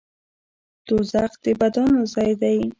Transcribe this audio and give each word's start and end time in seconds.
دوزخ 0.87 1.31
د 1.43 1.45
بدانو 1.59 2.01
ځای 2.13 2.31
دی 2.41 2.59